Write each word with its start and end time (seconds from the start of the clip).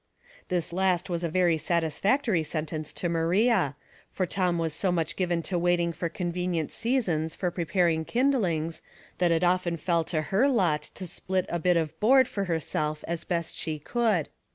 This 0.47 0.73
last 0.73 1.11
was 1.11 1.23
a 1.23 1.29
very 1.29 1.59
satisfactory 1.59 2.41
sentence 2.41 2.91
to 2.93 3.07
Maria, 3.07 3.75
for 4.11 4.25
Tom 4.25 4.57
was 4.57 4.73
so 4.73 4.91
much 4.91 5.15
given 5.15 5.43
to 5.43 5.59
waiting 5.59 5.93
for 5.93 6.09
convenient 6.09 6.71
seasons 6.71 7.35
for 7.35 7.51
preparing 7.51 8.03
kindlings 8.03 8.81
that 9.19 9.31
it 9.31 9.43
often 9.43 9.77
fell 9.77 10.03
to 10.05 10.23
her 10.33 10.47
lot 10.47 10.81
to 10.81 11.05
split 11.05 11.45
a 11.49 11.59
bit 11.59 11.77
of 11.77 11.99
board 11.99 12.27
for 12.27 12.45
herself 12.45 13.03
as 13.07 13.23
best 13.25 13.55
she 13.55 13.77
could. 13.77 14.29